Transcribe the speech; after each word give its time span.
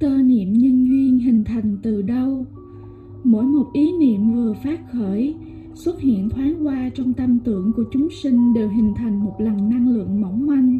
tơ 0.00 0.22
niệm 0.22 0.52
nhân 0.52 0.86
duyên 0.88 1.18
hình 1.18 1.44
thành 1.44 1.78
từ 1.82 2.02
đâu. 2.02 2.46
Mỗi 3.24 3.44
một 3.44 3.66
ý 3.72 3.92
niệm 3.98 4.32
vừa 4.32 4.52
phát 4.64 4.92
khởi, 4.92 5.34
xuất 5.74 6.00
hiện 6.00 6.28
thoáng 6.30 6.66
qua 6.66 6.90
trong 6.94 7.12
tâm 7.12 7.38
tưởng 7.44 7.72
của 7.76 7.84
chúng 7.92 8.08
sinh 8.22 8.54
đều 8.54 8.68
hình 8.68 8.92
thành 8.96 9.24
một 9.24 9.34
lần 9.38 9.70
năng 9.70 9.88
lượng 9.88 10.20
mỏng 10.20 10.46
manh. 10.46 10.78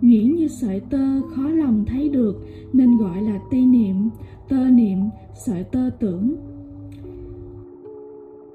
Nhuyễn 0.00 0.34
như 0.34 0.48
sợi 0.48 0.80
tơ, 0.80 1.20
khó 1.34 1.48
lòng 1.48 1.84
thấy 1.86 2.08
được, 2.08 2.46
nên 2.72 2.96
gọi 2.96 3.22
là 3.22 3.40
ti 3.50 3.66
niệm. 3.66 3.96
Tơ 4.48 4.70
niệm, 4.70 4.98
sợi 5.46 5.64
tơ 5.64 5.90
tưởng. 6.00 6.36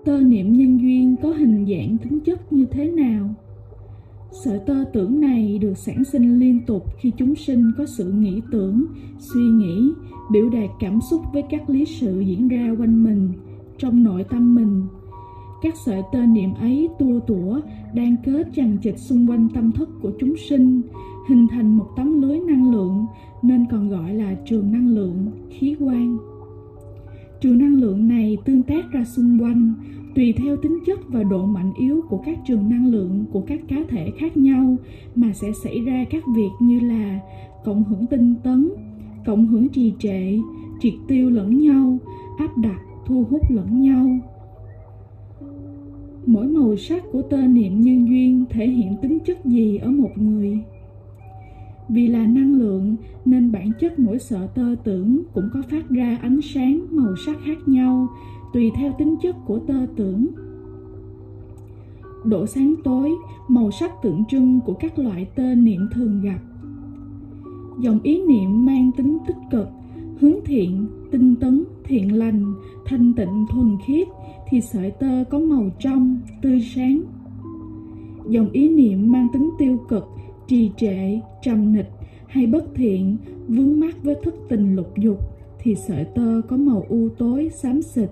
Tơ 0.06 0.22
niệm 0.22 0.54
nhân 0.54 0.82
duyên 0.82 1.16
có 1.22 1.30
hình 1.30 1.66
dạng 1.66 1.98
tính 1.98 2.20
chất 2.20 2.54
như 2.54 2.66
thế 2.72 2.92
nào? 2.92 3.36
Sợi 4.32 4.60
tơ 4.60 4.84
tưởng 4.94 5.22
này 5.22 5.58
được 5.62 5.78
sản 5.78 6.04
sinh 6.04 6.40
liên 6.40 6.66
tục 6.66 6.86
khi 7.00 7.12
chúng 7.18 7.36
sinh 7.36 7.72
có 7.78 7.86
sự 7.86 8.12
nghĩ 8.12 8.42
tưởng, 8.52 8.86
suy 9.20 9.42
nghĩ, 9.42 9.92
biểu 10.32 10.50
đạt 10.50 10.70
cảm 10.80 11.00
xúc 11.02 11.22
với 11.34 11.44
các 11.50 11.70
lý 11.70 11.86
sự 11.86 12.20
diễn 12.20 12.48
ra 12.48 12.76
quanh 12.80 13.04
mình, 13.04 13.30
trong 13.78 14.04
nội 14.04 14.24
tâm 14.24 14.56
mình. 14.56 14.84
Các 15.62 15.74
sợi 15.86 16.02
tơ 16.12 16.26
niệm 16.26 16.54
ấy 16.54 16.90
tua 17.00 17.20
tủa, 17.20 17.62
đang 17.94 18.16
kết 18.26 18.48
chằng 18.56 18.78
chịt 18.78 19.00
xung 19.00 19.30
quanh 19.30 19.48
tâm 19.54 19.72
thức 19.72 19.90
của 20.02 20.12
chúng 20.20 20.34
sinh, 20.50 20.82
hình 21.30 21.48
thành 21.48 21.78
một 21.78 21.88
tấm 21.98 22.22
lưới 22.22 22.40
năng 22.40 22.72
lượng, 22.72 23.06
nên 23.42 23.66
còn 23.72 23.90
gọi 23.90 24.14
là 24.14 24.36
trường 24.46 24.72
năng 24.72 24.96
lượng, 24.96 25.32
khí 25.50 25.76
quan 25.80 26.18
trường 27.42 27.58
năng 27.58 27.76
lượng 27.76 28.08
này 28.08 28.38
tương 28.46 28.64
tác 28.64 28.92
ra 28.92 29.06
xung 29.06 29.40
quanh 29.42 29.74
tùy 30.16 30.34
theo 30.38 30.58
tính 30.58 30.80
chất 30.86 31.00
và 31.08 31.24
độ 31.24 31.46
mạnh 31.46 31.74
yếu 31.78 32.02
của 32.10 32.18
các 32.18 32.38
trường 32.48 32.70
năng 32.70 32.88
lượng 32.88 33.26
của 33.32 33.42
các 33.42 33.60
cá 33.68 33.76
thể 33.90 34.12
khác 34.18 34.38
nhau 34.38 34.76
mà 35.16 35.34
sẽ 35.34 35.48
xảy 35.64 35.80
ra 35.80 36.06
các 36.10 36.24
việc 36.36 36.50
như 36.60 36.80
là 36.80 37.20
cộng 37.64 37.84
hưởng 37.84 38.08
tinh 38.08 38.36
tấn, 38.44 38.70
cộng 39.26 39.48
hưởng 39.48 39.70
trì 39.70 39.94
trệ, 40.00 40.38
triệt 40.80 40.94
tiêu 41.08 41.30
lẫn 41.30 41.58
nhau, 41.58 41.98
áp 42.38 42.58
đặt, 42.58 42.80
thu 43.06 43.26
hút 43.30 43.42
lẫn 43.50 43.82
nhau. 43.82 44.20
Mỗi 46.26 46.48
màu 46.48 46.76
sắc 46.76 47.04
của 47.12 47.22
tơ 47.22 47.48
niệm 47.48 47.82
nhân 47.82 48.08
duyên 48.08 48.46
thể 48.50 48.68
hiện 48.68 48.96
tính 49.02 49.18
chất 49.26 49.46
gì 49.46 49.78
ở 49.78 49.92
một 49.92 50.12
người? 50.16 50.60
Vì 51.90 52.08
là 52.08 52.28
năng 52.28 52.56
lượng 52.56 52.96
nên 53.26 53.52
bản 53.52 53.72
chất 53.80 54.00
mỗi 54.00 54.20
sợ 54.20 54.48
tơ 54.56 54.76
tưởng 54.84 55.22
cũng 55.34 55.50
có 55.54 55.62
phát 55.70 55.90
ra 55.90 56.18
ánh 56.22 56.40
sáng 56.42 56.86
màu 56.92 57.16
sắc 57.26 57.38
khác 57.46 57.58
nhau 57.68 58.08
tùy 58.54 58.72
theo 58.76 58.94
tính 58.98 59.16
chất 59.22 59.36
của 59.46 59.60
tơ 59.60 59.86
tưởng. 59.96 60.28
Độ 62.24 62.46
sáng 62.46 62.76
tối, 62.84 63.12
màu 63.48 63.72
sắc 63.72 63.92
tượng 64.02 64.24
trưng 64.30 64.60
của 64.66 64.74
các 64.74 65.00
loại 65.00 65.26
tơ 65.36 65.56
niệm 65.56 65.82
thường 65.94 66.22
gặp. 66.22 66.40
Dòng 67.80 68.00
ý 68.04 68.22
niệm 68.28 68.66
mang 68.66 68.92
tính 68.98 69.18
tích 69.28 69.38
cực, 69.52 69.68
hướng 70.20 70.36
thiện, 70.46 70.88
tinh 71.12 71.36
tấn, 71.36 71.64
thiện 71.84 72.18
lành, 72.18 72.54
thanh 72.86 73.14
tịnh, 73.14 73.46
thuần 73.50 73.78
khiết 73.86 74.08
thì 74.50 74.62
sợi 74.62 74.92
tơ 74.92 75.24
có 75.30 75.40
màu 75.40 75.70
trong, 75.80 76.20
tươi 76.42 76.62
sáng. 76.76 77.02
Dòng 78.30 78.50
ý 78.52 78.70
niệm 78.70 79.12
mang 79.12 79.28
tính 79.34 79.50
tiêu 79.60 79.78
cực, 79.90 80.08
trì 80.48 80.72
trệ, 80.78 81.20
trầm 81.44 81.74
nịch 81.74 81.90
hay 82.28 82.48
bất 82.48 82.66
thiện, 82.76 83.18
vướng 83.48 83.80
mắc 83.80 84.04
với 84.04 84.16
thức 84.24 84.36
tình 84.50 84.76
lục 84.76 84.98
dục 84.98 85.20
thì 85.60 85.76
sợi 85.76 86.06
tơ 86.06 86.42
có 86.48 86.58
màu 86.58 86.86
u 86.90 87.10
tối, 87.18 87.50
xám 87.54 87.82
xịt 87.82 88.10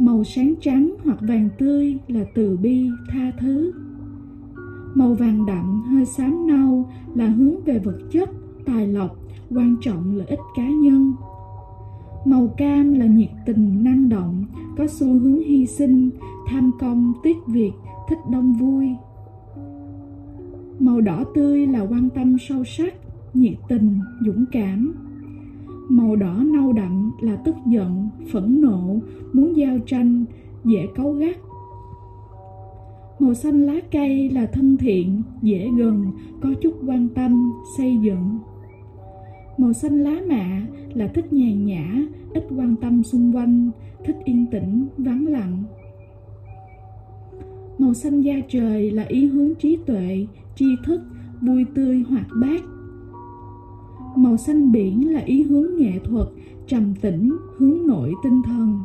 màu 0.00 0.24
sáng 0.24 0.54
trắng 0.60 0.94
hoặc 1.04 1.18
vàng 1.20 1.48
tươi 1.58 1.98
là 2.08 2.24
từ 2.34 2.56
bi, 2.56 2.90
tha 3.08 3.32
thứ. 3.40 3.72
Màu 4.94 5.14
vàng 5.14 5.46
đậm, 5.46 5.82
hơi 5.82 6.04
xám 6.04 6.46
nâu 6.46 6.88
là 7.14 7.28
hướng 7.28 7.64
về 7.64 7.78
vật 7.78 7.98
chất, 8.10 8.30
tài 8.64 8.86
lộc, 8.86 9.16
quan 9.50 9.76
trọng 9.80 10.16
lợi 10.16 10.26
ích 10.26 10.40
cá 10.56 10.68
nhân. 10.68 11.12
Màu 12.24 12.54
cam 12.56 12.92
là 12.94 13.06
nhiệt 13.06 13.30
tình, 13.46 13.84
năng 13.84 14.08
động, 14.08 14.44
có 14.76 14.86
xu 14.86 15.06
hướng 15.06 15.40
hy 15.42 15.66
sinh, 15.66 16.10
tham 16.46 16.70
công, 16.80 17.12
tiếc 17.22 17.36
việc, 17.46 17.72
thích 18.08 18.18
đông 18.30 18.52
vui. 18.52 18.88
Màu 20.78 21.00
đỏ 21.00 21.24
tươi 21.34 21.66
là 21.66 21.80
quan 21.80 22.08
tâm 22.14 22.36
sâu 22.48 22.64
sắc, 22.64 22.94
nhiệt 23.34 23.54
tình, 23.68 24.00
dũng 24.26 24.44
cảm 24.52 24.94
màu 25.90 26.16
đỏ 26.16 26.42
nâu 26.46 26.72
đậm 26.72 27.12
là 27.20 27.36
tức 27.36 27.54
giận, 27.66 28.08
phẫn 28.32 28.60
nộ, 28.60 28.96
muốn 29.32 29.56
giao 29.56 29.78
tranh, 29.86 30.24
dễ 30.64 30.86
cấu 30.94 31.12
gắt. 31.12 31.36
Màu 33.18 33.34
xanh 33.34 33.62
lá 33.62 33.74
cây 33.90 34.30
là 34.30 34.46
thân 34.46 34.76
thiện, 34.76 35.22
dễ 35.42 35.70
gần, 35.76 36.06
có 36.40 36.48
chút 36.60 36.74
quan 36.86 37.08
tâm, 37.08 37.52
xây 37.76 37.96
dựng. 38.02 38.38
Màu 39.58 39.72
xanh 39.72 39.98
lá 39.98 40.20
mạ 40.28 40.66
là 40.94 41.08
thích 41.08 41.32
nhàn 41.32 41.66
nhã, 41.66 42.02
ít 42.34 42.46
quan 42.56 42.76
tâm 42.80 43.02
xung 43.02 43.36
quanh, 43.36 43.70
thích 44.04 44.16
yên 44.24 44.46
tĩnh, 44.50 44.86
vắng 44.98 45.26
lặng. 45.26 45.64
Màu 47.78 47.94
xanh 47.94 48.20
da 48.20 48.34
trời 48.48 48.90
là 48.90 49.02
ý 49.02 49.26
hướng 49.26 49.54
trí 49.54 49.76
tuệ, 49.86 50.26
tri 50.54 50.66
thức, 50.84 51.00
vui 51.40 51.64
tươi 51.74 52.04
hoạt 52.08 52.26
bát 52.40 52.62
màu 54.22 54.36
xanh 54.36 54.72
biển 54.72 55.12
là 55.12 55.20
ý 55.20 55.42
hướng 55.42 55.76
nghệ 55.78 55.92
thuật, 56.04 56.26
trầm 56.66 56.94
tĩnh, 57.00 57.36
hướng 57.56 57.86
nội 57.86 58.12
tinh 58.22 58.42
thần. 58.44 58.78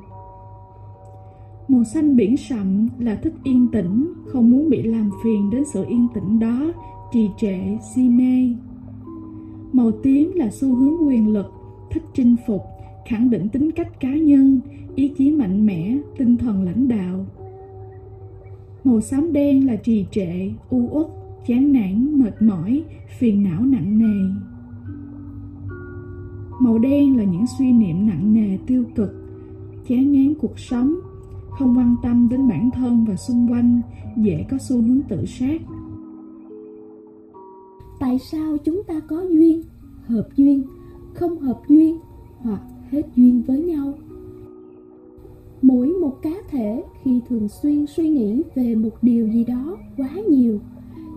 Màu 1.68 1.84
xanh 1.84 2.16
biển 2.16 2.38
sậm 2.38 2.88
là 3.00 3.16
thích 3.16 3.34
yên 3.44 3.68
tĩnh, 3.72 4.14
không 4.28 4.52
muốn 4.52 4.70
bị 4.70 4.84
làm 4.84 5.10
phiền 5.24 5.50
đến 5.50 5.64
sự 5.74 5.86
yên 5.88 6.08
tĩnh 6.14 6.40
đó, 6.40 6.74
trì 7.12 7.30
trệ, 7.38 7.60
si 7.96 8.10
mê. 8.10 8.50
Màu 9.74 9.92
tím 9.92 10.32
là 10.36 10.50
xu 10.52 10.76
hướng 10.76 11.08
quyền 11.08 11.34
lực, 11.34 11.52
thích 11.92 12.04
chinh 12.14 12.36
phục, 12.48 12.62
khẳng 13.06 13.30
định 13.30 13.50
tính 13.50 13.72
cách 13.72 14.00
cá 14.00 14.16
nhân, 14.16 14.60
ý 14.96 15.08
chí 15.18 15.32
mạnh 15.32 15.66
mẽ, 15.66 15.98
tinh 16.18 16.38
thần 16.38 16.64
lãnh 16.64 16.88
đạo. 16.88 17.26
Màu 18.84 19.02
xám 19.02 19.34
đen 19.34 19.68
là 19.68 19.76
trì 19.76 20.06
trệ, 20.12 20.52
u 20.70 20.90
uất, 20.92 21.08
chán 21.48 21.74
nản, 21.74 22.20
mệt 22.20 22.42
mỏi, 22.42 22.84
phiền 23.20 23.44
não 23.44 23.66
nặng 23.66 24.00
nề 24.00 24.46
màu 26.60 26.78
đen 26.78 27.18
là 27.18 27.24
những 27.24 27.46
suy 27.58 27.72
niệm 27.72 28.08
nặng 28.08 28.34
nề, 28.34 28.58
tiêu 28.68 28.84
cực, 28.96 29.10
chán 29.88 30.12
ngán 30.12 30.34
cuộc 30.42 30.60
sống, 30.60 30.96
không 31.50 31.78
quan 31.78 31.96
tâm 32.04 32.30
đến 32.30 32.48
bản 32.48 32.70
thân 32.72 33.06
và 33.08 33.16
xung 33.16 33.52
quanh, 33.52 33.82
dễ 34.18 34.46
có 34.50 34.58
xu 34.58 34.82
hướng 34.82 35.02
tự 35.10 35.26
sát. 35.26 35.62
Tại 38.00 38.20
sao 38.20 38.58
chúng 38.58 38.84
ta 38.84 39.00
có 39.00 39.22
duyên, 39.22 39.62
hợp 40.06 40.28
duyên, 40.36 40.64
không 41.14 41.40
hợp 41.40 41.62
duyên 41.68 41.98
hoặc 42.40 42.62
hết 42.92 43.02
duyên 43.16 43.42
với 43.48 43.62
nhau? 43.62 43.94
Mỗi 45.62 45.88
một 45.88 46.22
cá 46.22 46.34
thể 46.50 46.84
khi 47.04 47.22
thường 47.30 47.48
xuyên 47.48 47.86
suy 47.86 48.10
nghĩ 48.10 48.44
về 48.56 48.76
một 48.76 48.90
điều 49.02 49.28
gì 49.28 49.44
đó 49.44 49.78
quá 49.98 50.10
nhiều, 50.30 50.60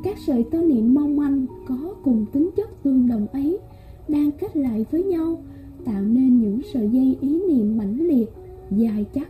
các 0.05 0.19
sợi 0.27 0.45
tơ 0.51 0.63
niệm 0.63 0.95
mong 0.95 1.17
manh 1.17 1.47
có 1.67 1.95
cùng 2.03 2.27
tính 2.33 2.51
chất 2.57 2.83
tương 2.83 3.09
đồng 3.09 3.27
ấy 3.27 3.59
đang 4.09 4.31
kết 4.33 4.57
lại 4.57 4.87
với 4.91 5.03
nhau, 5.05 5.43
tạo 5.85 6.03
nên 6.03 6.41
những 6.41 6.61
sợi 6.73 6.89
dây 6.93 7.17
ý 7.21 7.41
niệm 7.49 7.79
mãnh 7.79 8.09
liệt, 8.09 8.31
dài 8.71 9.07
chắc. 9.15 9.29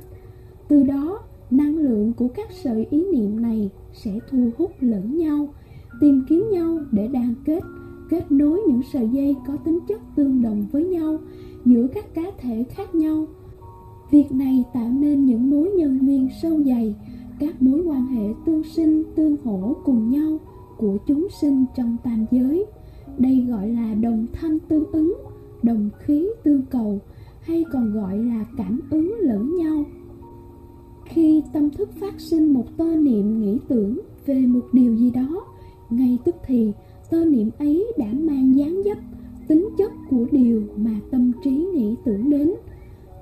Từ 0.69 0.83
đó, 0.83 1.21
năng 1.51 1.77
lượng 1.77 2.13
của 2.13 2.29
các 2.29 2.49
sợi 2.53 2.87
ý 2.91 3.05
niệm 3.13 3.43
này 3.43 3.71
sẽ 3.93 4.19
thu 4.31 4.51
hút 4.59 4.73
lẫn 4.81 5.17
nhau, 5.17 5.49
tìm 6.01 6.23
kiếm 6.29 6.45
nhau 6.51 6.79
để 6.93 7.09
đan 7.09 7.35
kết 7.45 7.63
kết 8.09 8.33
nối 8.33 8.61
những 8.69 8.83
sợi 8.93 9.09
dây 9.09 9.37
có 9.47 9.57
tính 9.57 9.79
chất 9.89 10.01
tương 10.17 10.43
đồng 10.43 10.67
với 10.73 10.85
nhau 10.85 11.19
giữa 11.65 11.87
các 11.95 12.15
cá 12.15 12.23
thể 12.39 12.65
khác 12.65 12.95
nhau. 12.95 13.27
Việc 14.11 14.33
này 14.33 14.65
tạo 14.75 14.91
nên 14.91 15.25
những 15.25 15.51
mối 15.51 15.71
nhân 15.71 15.99
duyên 16.07 16.29
sâu 16.43 16.63
dày, 16.63 16.95
các 17.41 17.63
mối 17.63 17.81
quan 17.81 18.07
hệ 18.07 18.29
tương 18.47 18.63
sinh 18.65 19.05
tương 19.17 19.37
hỗ 19.45 19.77
cùng 19.85 20.11
nhau 20.11 20.39
của 20.77 20.97
chúng 21.07 21.29
sinh 21.41 21.65
trong 21.77 21.97
tam 22.05 22.25
giới 22.31 22.67
đây 23.19 23.47
gọi 23.49 23.69
là 23.69 23.95
đồng 23.95 24.27
thanh 24.33 24.59
tương 24.59 24.93
ứng, 24.93 25.15
đồng 25.63 25.91
khí 25.99 26.29
tương 26.43 26.63
cầu, 26.71 27.01
hay 27.41 27.65
còn 27.73 27.93
gọi 27.93 28.19
là 28.19 28.45
cảm 28.57 28.81
ứng 28.91 29.15
lẫn 29.21 29.57
nhau. 29.57 29.85
Khi 31.05 31.43
tâm 31.53 31.71
thức 31.71 31.91
phát 32.01 32.21
sinh 32.21 32.53
một 32.53 32.77
tơ 32.77 32.97
niệm 32.97 33.41
nghĩ 33.41 33.59
tưởng 33.69 34.01
về 34.27 34.41
một 34.41 34.67
điều 34.73 34.95
gì 34.95 35.11
đó, 35.11 35.45
ngay 35.91 36.19
tức 36.25 36.35
thì 36.47 36.73
tơ 37.11 37.25
niệm 37.25 37.51
ấy 37.59 37.93
đã 37.99 38.07
mang 38.13 38.57
dáng 38.57 38.83
dấp, 38.85 38.99
tính 39.49 39.69
chất 39.79 39.93
của 40.11 40.27
điều 40.33 40.63
mà 40.77 41.01
tâm 41.11 41.33
trí 41.45 41.51
nghĩ 41.51 41.95
tưởng 42.05 42.31
đến. 42.31 42.55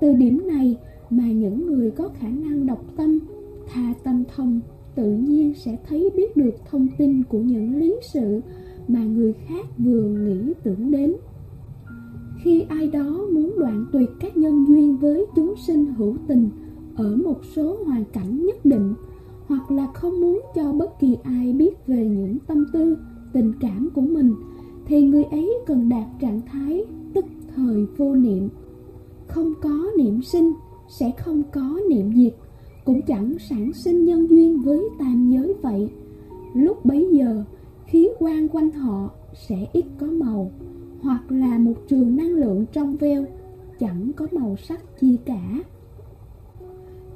Từ 0.01 0.13
điểm 0.13 0.47
này 0.47 0.77
mà 1.09 1.31
những 1.31 1.65
người 1.65 1.91
có 1.91 2.09
khả 2.19 2.29
năng 2.29 2.65
đọc 2.65 2.85
tâm, 2.97 3.19
tha 3.67 3.93
tâm 4.03 4.23
thông 4.35 4.59
tự 4.95 5.11
nhiên 5.11 5.53
sẽ 5.53 5.77
thấy 5.87 6.09
biết 6.15 6.37
được 6.37 6.55
thông 6.69 6.87
tin 6.97 7.23
của 7.23 7.39
những 7.39 7.75
lý 7.75 7.95
sự 8.13 8.41
mà 8.87 9.03
người 9.03 9.33
khác 9.33 9.65
vừa 9.77 10.01
nghĩ 10.01 10.53
tưởng 10.63 10.91
đến. 10.91 11.15
Khi 12.43 12.61
ai 12.61 12.87
đó 12.87 13.27
muốn 13.31 13.55
đoạn 13.59 13.85
tuyệt 13.91 14.09
các 14.19 14.37
nhân 14.37 14.65
duyên 14.67 14.97
với 14.97 15.25
chúng 15.35 15.55
sinh 15.67 15.85
hữu 15.85 16.15
tình 16.27 16.49
ở 16.95 17.15
một 17.15 17.39
số 17.55 17.77
hoàn 17.85 18.03
cảnh 18.13 18.45
nhất 18.45 18.65
định, 18.65 18.93
hoặc 19.47 19.71
là 19.71 19.87
không 19.93 20.21
muốn 20.21 20.41
cho 20.55 20.71
bất 20.71 20.99
kỳ 20.99 21.17
ai 21.23 21.53
biết 21.53 21.87
về 21.87 22.05
những 22.05 22.37
tâm 22.47 22.65
tư, 22.73 22.97
tình 23.33 23.53
cảm 23.59 23.89
của 23.93 24.01
mình, 24.01 24.33
thì 24.85 25.01
người 25.01 25.23
ấy 25.23 25.53
cần 25.65 25.89
đạt 25.89 26.05
trạng 26.19 26.41
thái 26.41 26.85
tức 27.13 27.25
thời 27.55 27.85
vô 27.97 28.15
niệm. 28.15 28.49
Không 29.27 29.53
có 29.61 29.91
niệm 29.97 30.21
sinh 30.21 30.53
sẽ 30.89 31.11
không 31.11 31.43
có 31.53 31.79
niệm 31.89 32.13
diệt, 32.15 32.35
cũng 32.85 33.01
chẳng 33.07 33.37
sản 33.49 33.73
sinh 33.73 34.05
nhân 34.05 34.29
duyên 34.29 34.59
với 34.59 34.89
tam 34.99 35.29
giới 35.31 35.53
vậy. 35.61 35.89
Lúc 36.53 36.85
bấy 36.85 37.07
giờ 37.11 37.43
khí 37.87 38.09
quan 38.19 38.47
quanh 38.47 38.71
họ 38.71 39.09
sẽ 39.47 39.67
ít 39.73 39.85
có 39.99 40.07
màu, 40.07 40.51
hoặc 41.01 41.31
là 41.31 41.57
một 41.57 41.73
trường 41.87 42.15
năng 42.15 42.33
lượng 42.33 42.65
trong 42.73 42.95
veo 42.95 43.25
chẳng 43.79 44.11
có 44.15 44.27
màu 44.31 44.55
sắc 44.57 44.79
chi 44.99 45.17
cả. 45.25 45.61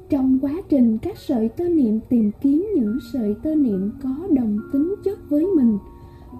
Trong 0.08 0.38
quá 0.42 0.52
trình 0.68 0.98
các 0.98 1.18
sợi 1.18 1.48
tơ 1.48 1.68
niệm 1.68 2.00
tìm 2.08 2.30
kiếm 2.40 2.66
những 2.76 2.98
sợi 3.12 3.34
tơ 3.42 3.54
niệm 3.54 3.90
có 4.02 4.14
đồng 4.30 4.58
tính 4.72 4.94
chất 5.04 5.30
với 5.30 5.46
mình, 5.46 5.78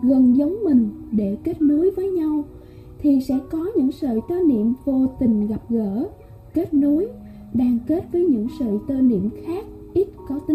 gần 0.02 0.36
giống 0.36 0.64
mình 0.64 0.90
để 1.10 1.36
kết 1.44 1.62
nối 1.62 1.90
với 1.90 2.10
nhau, 2.10 2.44
thì 2.98 3.20
sẽ 3.20 3.38
có 3.50 3.66
những 3.76 3.92
sợi 3.92 4.20
tơ 4.28 4.40
niệm 4.48 4.72
vô 4.84 5.06
tình 5.20 5.46
gặp 5.46 5.62
gỡ, 5.68 6.08
kết 6.54 6.74
nối 6.74 7.08
đang 7.54 7.78
kết 7.86 8.04
với 8.12 8.24
những 8.24 8.46
sợi 8.58 8.78
tơ 8.88 9.00
niệm 9.00 9.30
khác 9.44 9.64
ít 9.94 10.08
có 10.28 10.38
tính 10.38 10.51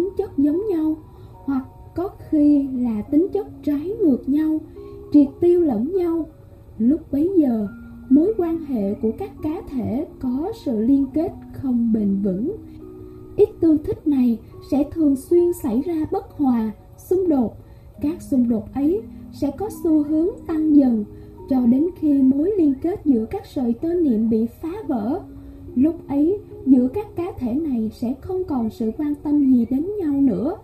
có 19.68 19.72
xu 19.84 20.04
hướng 20.04 20.28
tăng 20.48 20.76
dần, 20.76 21.06
cho 21.50 21.66
đến 21.66 21.88
khi 22.00 22.22
mối 22.22 22.52
liên 22.58 22.74
kết 22.82 23.06
giữa 23.06 23.26
các 23.26 23.46
sợi 23.46 23.74
tơ 23.74 23.94
niệm 23.94 24.30
bị 24.30 24.46
phá 24.62 24.74
vỡ. 24.88 25.20
Lúc 25.76 26.08
ấy, 26.08 26.40
giữa 26.66 26.88
các 26.88 27.16
cá 27.16 27.32
thể 27.38 27.54
này 27.54 27.92
sẽ 27.94 28.14
không 28.22 28.44
còn 28.44 28.70
sự 28.70 28.92
quan 28.98 29.14
tâm 29.24 29.52
gì 29.52 29.66
đến 29.70 29.86
nhau 30.00 30.22
nữa, 30.22 30.56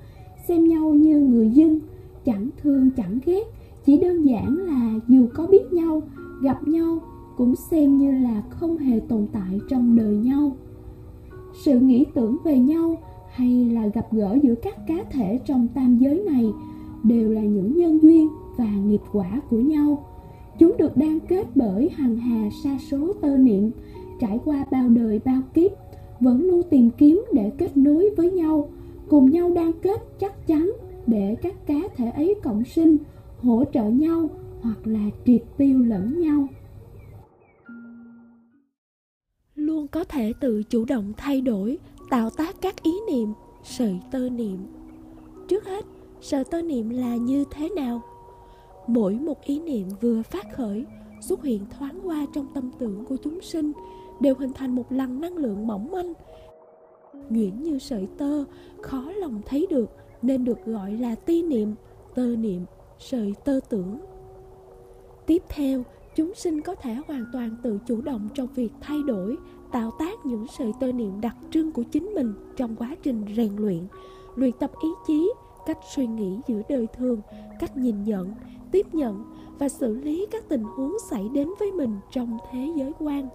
xem 0.47 0.67
nhau 0.67 0.93
như 0.93 1.19
người 1.19 1.49
dân, 1.49 1.79
chẳng 2.25 2.49
thương 2.61 2.89
chẳng 2.97 3.19
ghét, 3.25 3.43
chỉ 3.85 3.97
đơn 3.97 4.21
giản 4.21 4.57
là 4.57 4.99
dù 5.07 5.27
có 5.33 5.47
biết 5.47 5.73
nhau, 5.73 6.01
gặp 6.41 6.67
nhau 6.67 6.99
cũng 7.37 7.55
xem 7.55 7.97
như 7.97 8.11
là 8.11 8.43
không 8.49 8.77
hề 8.77 8.99
tồn 8.99 9.27
tại 9.33 9.59
trong 9.69 9.95
đời 9.95 10.15
nhau. 10.15 10.55
Sự 11.63 11.79
nghĩ 11.79 12.05
tưởng 12.13 12.37
về 12.43 12.59
nhau 12.59 12.97
hay 13.31 13.65
là 13.65 13.87
gặp 13.87 14.07
gỡ 14.11 14.37
giữa 14.43 14.55
các 14.55 14.75
cá 14.87 14.95
thể 15.11 15.39
trong 15.45 15.67
tam 15.73 15.97
giới 15.97 16.23
này 16.23 16.45
đều 17.03 17.31
là 17.31 17.41
những 17.41 17.77
nhân 17.77 18.01
duyên 18.01 18.29
và 18.57 18.75
nghiệp 18.85 19.01
quả 19.11 19.41
của 19.49 19.59
nhau. 19.59 20.05
Chúng 20.59 20.77
được 20.77 20.97
đan 20.97 21.19
kết 21.19 21.47
bởi 21.55 21.89
hằng 21.89 22.15
hà 22.15 22.49
sa 22.63 22.77
số 22.91 23.13
tơ 23.21 23.37
niệm, 23.37 23.71
trải 24.19 24.39
qua 24.45 24.65
bao 24.71 24.89
đời 24.89 25.19
bao 25.25 25.41
kiếp, 25.53 25.71
vẫn 26.19 26.41
luôn 26.41 26.61
tìm 26.69 26.89
kiếm 26.97 27.25
để 27.33 27.51
kết 27.57 27.77
nối 27.77 28.09
với 28.17 28.31
nhau, 28.31 28.69
cùng 29.09 29.29
nhau 29.29 29.51
đan 29.55 29.71
kết 29.81 30.01
chắc 30.19 30.47
chắn 30.47 30.71
để 31.07 31.35
các 31.41 31.67
cá 31.67 31.79
thể 31.95 32.09
ấy 32.09 32.35
cộng 32.43 32.63
sinh, 32.65 32.97
hỗ 33.41 33.63
trợ 33.73 33.83
nhau 33.83 34.29
hoặc 34.61 34.87
là 34.87 35.09
triệt 35.25 35.43
tiêu 35.57 35.79
lẫn 35.79 36.19
nhau. 36.19 36.47
Luôn 39.55 39.87
có 39.87 40.03
thể 40.03 40.33
tự 40.39 40.63
chủ 40.63 40.85
động 40.85 41.13
thay 41.17 41.41
đổi, 41.41 41.77
tạo 42.09 42.29
tác 42.29 42.55
các 42.61 42.83
ý 42.83 42.91
niệm, 43.11 43.29
sợi 43.63 43.99
tơ 44.11 44.29
niệm. 44.29 44.57
Trước 45.47 45.65
hết 45.65 45.85
sợi 46.23 46.43
tơ 46.43 46.61
niệm 46.61 46.89
là 46.89 47.15
như 47.15 47.43
thế 47.51 47.69
nào? 47.69 48.01
Mỗi 48.87 49.13
một 49.13 49.41
ý 49.41 49.59
niệm 49.59 49.87
vừa 50.01 50.21
phát 50.21 50.45
khởi, 50.55 50.85
xuất 51.21 51.43
hiện 51.43 51.65
thoáng 51.77 51.99
qua 52.03 52.25
trong 52.33 52.47
tâm 52.53 52.71
tưởng 52.79 53.05
của 53.05 53.17
chúng 53.23 53.41
sinh, 53.41 53.71
đều 54.19 54.35
hình 54.35 54.53
thành 54.53 54.75
một 54.75 54.91
lần 54.91 55.21
năng 55.21 55.37
lượng 55.37 55.67
mỏng 55.67 55.91
manh. 55.91 56.13
Nhuyễn 57.29 57.63
như 57.63 57.79
sợi 57.79 58.07
tơ 58.17 58.43
khó 58.81 59.11
lòng 59.15 59.41
thấy 59.45 59.67
được 59.69 59.89
nên 60.21 60.45
được 60.45 60.65
gọi 60.65 60.91
là 60.91 61.15
ti 61.15 61.43
niệm, 61.43 61.73
tơ 62.15 62.35
niệm, 62.35 62.65
sợi 62.99 63.33
tơ 63.45 63.59
tưởng. 63.69 63.99
Tiếp 65.25 65.43
theo, 65.49 65.83
chúng 66.15 66.33
sinh 66.35 66.61
có 66.61 66.75
thể 66.75 66.95
hoàn 67.07 67.25
toàn 67.33 67.55
tự 67.63 67.79
chủ 67.87 68.01
động 68.01 68.29
trong 68.33 68.47
việc 68.55 68.71
thay 68.81 69.03
đổi, 69.03 69.37
tạo 69.71 69.91
tác 69.99 70.25
những 70.25 70.45
sợi 70.57 70.71
tơ 70.79 70.91
niệm 70.91 71.21
đặc 71.21 71.35
trưng 71.51 71.71
của 71.71 71.83
chính 71.83 72.13
mình 72.15 72.33
trong 72.55 72.75
quá 72.75 72.95
trình 73.03 73.25
rèn 73.35 73.55
luyện 73.55 73.87
luyện 74.35 74.51
tập 74.51 74.71
ý 74.81 74.89
chí 75.07 75.33
cách 75.65 75.77
suy 75.95 76.07
nghĩ 76.07 76.39
giữa 76.47 76.61
đời 76.69 76.87
thường, 76.97 77.21
cách 77.59 77.77
nhìn 77.77 78.03
nhận, 78.03 78.33
tiếp 78.71 78.87
nhận 78.93 79.23
và 79.59 79.69
xử 79.69 79.95
lý 79.95 80.25
các 80.31 80.49
tình 80.49 80.63
huống 80.63 80.97
xảy 81.09 81.29
đến 81.33 81.49
với 81.59 81.71
mình 81.71 81.97
trong 82.11 82.37
thế 82.51 82.69
giới 82.75 82.91
quan. 82.99 83.27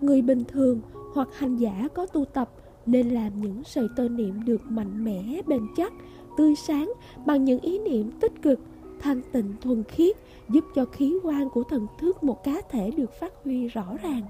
Người 0.00 0.22
bình 0.22 0.44
thường 0.48 0.80
hoặc 1.14 1.28
hành 1.32 1.56
giả 1.56 1.88
có 1.94 2.06
tu 2.06 2.24
tập 2.24 2.50
nên 2.86 3.08
làm 3.08 3.40
những 3.40 3.64
sợi 3.64 3.88
tơ 3.96 4.08
niệm 4.08 4.44
được 4.44 4.62
mạnh 4.68 5.04
mẽ, 5.04 5.40
bền 5.46 5.62
chắc, 5.76 5.92
tươi 6.36 6.54
sáng 6.54 6.92
bằng 7.26 7.44
những 7.44 7.60
ý 7.60 7.78
niệm 7.78 8.10
tích 8.20 8.42
cực, 8.42 8.60
thanh 9.00 9.20
tịnh 9.32 9.54
thuần 9.60 9.84
khiết, 9.84 10.16
giúp 10.48 10.64
cho 10.74 10.84
khí 10.84 11.18
quan 11.22 11.50
của 11.50 11.62
thần 11.62 11.86
thức 11.98 12.22
một 12.22 12.44
cá 12.44 12.60
thể 12.70 12.90
được 12.90 13.12
phát 13.20 13.32
huy 13.44 13.68
rõ 13.68 13.96
ràng 14.02 14.22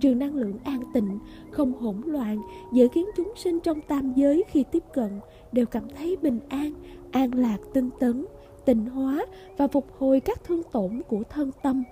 trường 0.00 0.18
năng 0.18 0.34
lượng 0.34 0.58
an 0.64 0.80
tịnh, 0.94 1.18
không 1.50 1.72
hỗn 1.72 1.96
loạn, 2.06 2.42
dễ 2.72 2.88
khiến 2.88 3.06
chúng 3.16 3.32
sinh 3.36 3.60
trong 3.60 3.80
tam 3.80 4.12
giới 4.16 4.44
khi 4.48 4.64
tiếp 4.72 4.82
cận 4.92 5.20
đều 5.52 5.66
cảm 5.66 5.88
thấy 5.96 6.16
bình 6.22 6.40
an 6.48 6.72
an 7.12 7.34
lạc 7.34 7.58
tinh 7.74 7.90
tấn, 8.00 8.26
tịnh 8.64 8.86
hóa 8.86 9.26
và 9.56 9.68
phục 9.68 9.86
hồi 9.98 10.20
các 10.20 10.44
thương 10.44 10.62
tổn 10.72 11.02
của 11.08 11.22
thân 11.30 11.50
tâm. 11.62 11.84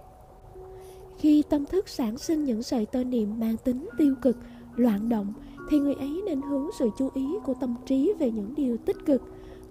Khi 1.19 1.43
tâm 1.49 1.67
thức 1.67 1.89
sản 1.89 2.19
sinh 2.19 2.45
những 2.45 2.63
sợi 2.63 2.87
tơ 2.87 3.05
niệm 3.05 3.41
mang 3.41 3.57
tính 3.65 3.89
tiêu 3.99 4.15
cực, 4.23 4.37
loạn 4.77 5.09
động, 5.09 5.33
thì 5.71 5.79
người 5.79 5.95
ấy 5.95 6.23
nên 6.27 6.43
hướng 6.43 6.67
sự 6.79 6.91
chú 6.99 7.09
ý 7.15 7.27
của 7.45 7.55
tâm 7.55 7.75
trí 7.87 8.13
về 8.19 8.31
những 8.31 8.55
điều 8.55 8.77
tích 8.77 8.97
cực 9.07 9.23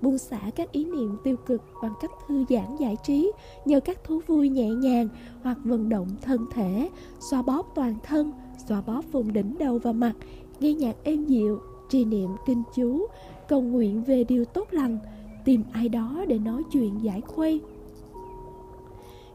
buông 0.01 0.17
xả 0.17 0.39
các 0.55 0.71
ý 0.71 0.85
niệm 0.85 1.17
tiêu 1.23 1.35
cực 1.45 1.61
bằng 1.81 1.93
cách 2.01 2.11
thư 2.27 2.45
giãn 2.49 2.75
giải 2.79 2.97
trí, 3.03 3.31
nhờ 3.65 3.79
các 3.79 4.03
thú 4.03 4.21
vui 4.27 4.49
nhẹ 4.49 4.69
nhàng 4.69 5.07
hoặc 5.43 5.57
vận 5.63 5.89
động 5.89 6.07
thân 6.21 6.45
thể, 6.53 6.89
xoa 7.19 7.41
bóp 7.41 7.71
toàn 7.75 7.95
thân, 8.03 8.31
xoa 8.67 8.81
bóp 8.81 9.01
vùng 9.11 9.33
đỉnh 9.33 9.57
đầu 9.57 9.77
và 9.77 9.91
mặt, 9.91 10.13
nghe 10.59 10.73
nhạc 10.73 10.95
êm 11.03 11.25
dịu, 11.25 11.59
trì 11.89 12.05
niệm 12.05 12.29
kinh 12.45 12.63
chú, 12.75 13.07
cầu 13.47 13.61
nguyện 13.61 14.03
về 14.03 14.23
điều 14.23 14.45
tốt 14.45 14.67
lành, 14.71 14.97
tìm 15.45 15.63
ai 15.71 15.89
đó 15.89 16.25
để 16.27 16.39
nói 16.39 16.63
chuyện 16.71 17.03
giải 17.03 17.21
khuây. 17.21 17.61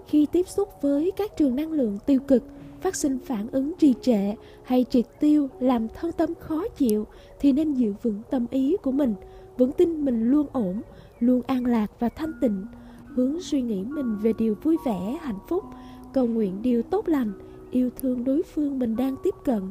Khi 0.06 0.26
tiếp 0.32 0.48
xúc 0.48 0.68
với 0.82 1.12
các 1.16 1.36
trường 1.36 1.56
năng 1.56 1.72
lượng 1.72 1.98
tiêu 2.06 2.20
cực 2.28 2.42
phát 2.80 2.96
sinh 2.96 3.18
phản 3.18 3.50
ứng 3.50 3.72
trì 3.78 3.94
trệ 4.02 4.34
hay 4.62 4.84
triệt 4.90 5.04
tiêu 5.20 5.48
làm 5.60 5.88
thân 5.88 6.12
tâm 6.12 6.34
khó 6.34 6.64
chịu 6.76 7.06
thì 7.40 7.52
nên 7.52 7.74
giữ 7.74 7.94
vững 8.02 8.22
tâm 8.30 8.46
ý 8.50 8.76
của 8.82 8.92
mình, 8.92 9.14
vững 9.58 9.72
tin 9.72 10.04
mình 10.04 10.30
luôn 10.30 10.46
ổn, 10.52 10.82
luôn 11.20 11.42
an 11.46 11.66
lạc 11.66 11.92
và 11.98 12.08
thanh 12.08 12.32
tịnh, 12.40 12.66
hướng 13.06 13.40
suy 13.40 13.62
nghĩ 13.62 13.84
mình 13.84 14.16
về 14.16 14.32
điều 14.38 14.54
vui 14.62 14.76
vẻ, 14.84 15.18
hạnh 15.20 15.38
phúc, 15.48 15.64
cầu 16.12 16.26
nguyện 16.26 16.62
điều 16.62 16.82
tốt 16.82 17.08
lành, 17.08 17.32
yêu 17.70 17.90
thương 17.96 18.24
đối 18.24 18.42
phương 18.42 18.78
mình 18.78 18.96
đang 18.96 19.16
tiếp 19.22 19.34
cận. 19.44 19.62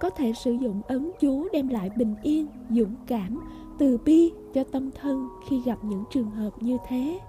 Có 0.00 0.10
thể 0.10 0.32
sử 0.44 0.52
dụng 0.52 0.82
ấn 0.88 1.10
chú 1.20 1.48
đem 1.52 1.68
lại 1.68 1.90
bình 1.96 2.14
yên, 2.22 2.46
dũng 2.70 2.94
cảm, 3.06 3.40
từ 3.78 3.98
bi 4.04 4.32
cho 4.54 4.64
tâm 4.64 4.90
thân 4.90 5.28
khi 5.48 5.62
gặp 5.64 5.78
những 5.84 6.04
trường 6.10 6.30
hợp 6.30 6.50
như 6.60 6.76
thế 6.88 7.20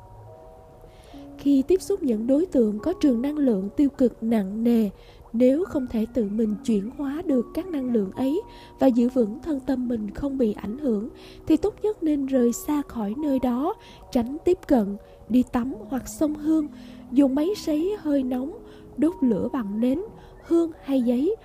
khi 1.44 1.64
tiếp 1.68 1.82
xúc 1.82 2.04
những 2.04 2.28
đối 2.28 2.46
tượng 2.46 2.80
có 2.80 2.94
trường 2.94 3.22
năng 3.22 3.38
lượng 3.38 3.70
tiêu 3.78 3.90
cực 3.90 4.24
nặng 4.24 4.64
nề, 4.64 4.90
nếu 5.34 5.66
không 5.66 5.88
thể 5.88 6.06
tự 6.14 6.30
mình 6.30 6.56
chuyển 6.66 6.90
hóa 6.98 7.22
được 7.26 7.46
các 7.54 7.68
năng 7.68 7.94
lượng 7.94 8.12
ấy 8.12 8.42
và 8.80 8.88
giữ 8.88 9.10
vững 9.10 9.40
thân 9.40 9.60
tâm 9.60 9.88
mình 9.88 10.12
không 10.12 10.38
bị 10.38 10.54
ảnh 10.54 10.78
hưởng, 10.78 11.10
thì 11.48 11.58
tốt 11.58 11.76
nhất 11.82 12.04
nên 12.04 12.26
rời 12.26 12.54
xa 12.54 12.82
khỏi 12.88 13.14
nơi 13.18 13.40
đó, 13.40 13.74
tránh 14.12 14.38
tiếp 14.46 14.58
cận, 14.68 14.98
đi 15.30 15.44
tắm 15.52 15.74
hoặc 15.90 16.04
sông 16.08 16.36
hương, 16.36 16.68
dùng 17.12 17.36
máy 17.36 17.50
sấy 17.58 17.96
hơi 18.00 18.24
nóng, 18.24 18.58
đốt 18.98 19.14
lửa 19.22 19.50
bằng 19.54 19.80
nến, 19.80 20.02
hương 20.48 20.72
hay 20.84 21.02
giấy, 21.02 21.36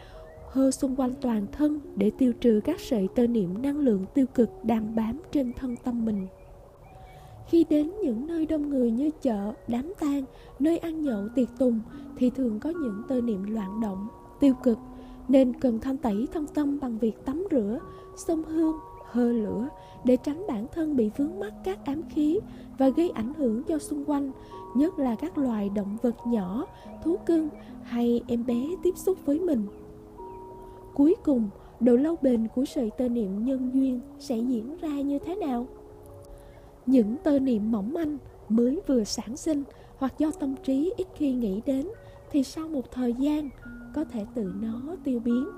hơ 0.50 0.70
xung 0.70 0.96
quanh 0.96 1.14
toàn 1.20 1.46
thân 1.52 1.80
để 1.96 2.10
tiêu 2.18 2.32
trừ 2.40 2.60
các 2.64 2.80
sợi 2.80 3.08
tơ 3.14 3.26
niệm 3.26 3.62
năng 3.62 3.78
lượng 3.78 4.04
tiêu 4.14 4.26
cực 4.34 4.50
đang 4.62 4.94
bám 4.94 5.20
trên 5.32 5.52
thân 5.52 5.76
tâm 5.84 6.04
mình 6.04 6.26
khi 7.48 7.64
đến 7.70 7.90
những 8.02 8.26
nơi 8.26 8.46
đông 8.46 8.70
người 8.70 8.90
như 8.90 9.10
chợ, 9.22 9.52
đám 9.68 9.92
tang, 10.00 10.24
nơi 10.58 10.78
ăn 10.78 11.02
nhậu 11.02 11.28
tiệc 11.34 11.48
tùng 11.58 11.80
thì 12.16 12.30
thường 12.30 12.60
có 12.60 12.70
những 12.70 13.02
tơ 13.08 13.20
niệm 13.20 13.42
loạn 13.44 13.80
động, 13.80 14.08
tiêu 14.40 14.54
cực 14.62 14.78
nên 15.28 15.60
cần 15.60 15.80
thanh 15.80 15.96
tẩy 15.96 16.26
thân 16.32 16.46
tâm 16.54 16.80
bằng 16.80 16.98
việc 16.98 17.24
tắm 17.24 17.44
rửa, 17.50 17.78
xông 18.16 18.42
hương, 18.44 18.76
hơ 19.10 19.32
lửa 19.32 19.68
để 20.04 20.16
tránh 20.16 20.46
bản 20.48 20.66
thân 20.72 20.96
bị 20.96 21.10
vướng 21.16 21.40
mắc 21.40 21.52
các 21.64 21.84
ám 21.84 22.02
khí 22.08 22.40
và 22.78 22.88
gây 22.88 23.10
ảnh 23.10 23.34
hưởng 23.34 23.62
cho 23.64 23.78
xung 23.78 24.04
quanh, 24.04 24.30
nhất 24.76 24.98
là 24.98 25.14
các 25.14 25.38
loài 25.38 25.70
động 25.74 25.96
vật 26.02 26.14
nhỏ, 26.26 26.66
thú 27.04 27.16
cưng 27.26 27.48
hay 27.82 28.22
em 28.26 28.46
bé 28.46 28.68
tiếp 28.82 28.96
xúc 28.96 29.18
với 29.24 29.40
mình. 29.40 29.66
Cuối 30.94 31.14
cùng, 31.24 31.48
độ 31.80 31.96
lâu 31.96 32.16
bền 32.22 32.48
của 32.54 32.64
sợi 32.64 32.90
tơ 32.98 33.08
niệm 33.08 33.44
nhân 33.44 33.70
duyên 33.74 34.00
sẽ 34.18 34.38
diễn 34.38 34.76
ra 34.76 35.00
như 35.00 35.18
thế 35.18 35.34
nào? 35.34 35.66
Những 36.88 37.16
tơ 37.24 37.38
niệm 37.38 37.72
mỏng 37.72 37.92
manh 37.92 38.18
mới 38.48 38.80
vừa 38.86 39.04
sản 39.04 39.36
sinh 39.36 39.64
hoặc 39.98 40.18
do 40.18 40.30
tâm 40.40 40.54
trí 40.64 40.92
ít 40.96 41.06
khi 41.14 41.32
nghĩ 41.32 41.60
đến 41.66 41.88
thì 42.30 42.42
sau 42.42 42.68
một 42.68 42.92
thời 42.92 43.14
gian 43.14 43.48
có 43.94 44.04
thể 44.04 44.26
tự 44.34 44.52
nó 44.60 44.96
tiêu 45.04 45.20
biến. 45.20 45.48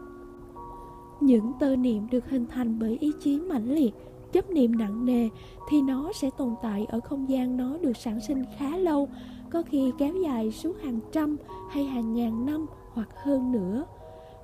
Những 1.20 1.52
tơ 1.60 1.76
niệm 1.76 2.06
được 2.10 2.30
hình 2.30 2.46
thành 2.46 2.78
bởi 2.78 2.99
ý 3.00 3.12
chí 3.20 3.40
mãnh 3.40 3.70
liệt, 3.70 3.94
chấp 4.32 4.50
niệm 4.50 4.78
nặng 4.78 5.06
nề 5.06 5.28
thì 5.68 5.82
nó 5.82 6.12
sẽ 6.14 6.30
tồn 6.38 6.54
tại 6.62 6.87
ở 6.88 7.00
không 7.00 7.28
gian 7.28 7.56
nó 7.56 7.78
được 7.78 7.96
sản 7.96 8.20
sinh 8.20 8.44
khá 8.58 8.76
lâu, 8.76 9.08
có 9.50 9.62
khi 9.62 9.92
kéo 9.99 10.14
dài 10.25 10.50
suốt 10.50 10.82
hàng 10.82 11.00
trăm 11.12 11.37
hay 11.70 11.84
hàng 11.84 12.14
ngàn 12.14 12.46
năm 12.46 12.66
hoặc 12.92 13.08
hơn 13.22 13.52
nữa. 13.52 13.84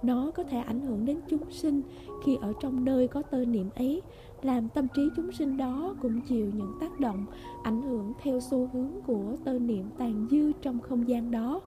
Nó 0.03 0.31
có 0.35 0.43
thể 0.43 0.59
ảnh 0.59 0.81
hưởng 0.81 1.05
đến 1.05 1.21
chúng 1.29 1.51
sinh 1.51 1.83
khi 2.25 2.37
ở 2.41 2.53
trong 2.61 2.85
nơi 2.85 3.09
có 3.09 3.23
tơ 3.23 3.45
niệm 3.45 3.71
ấy 3.77 4.03
làm 4.47 4.69
tâm 4.69 4.87
trí 4.95 5.03
chúng 5.17 5.33
sinh 5.33 5.57
đó 5.57 5.95
cũng 6.03 6.21
chịu 6.21 6.51
những 6.55 6.73
tác 6.81 7.01
động 7.01 7.27
ảnh 7.63 7.83
hưởng 7.83 8.13
theo 8.23 8.41
xu 8.41 8.71
hướng 8.73 8.91
của 9.07 9.37
tơ 9.45 9.59
niệm 9.59 9.85
tàn 9.99 10.27
dư 10.31 10.53
trong 10.63 10.81
không 10.81 11.09
gian 11.09 11.31
đó. 11.31 11.66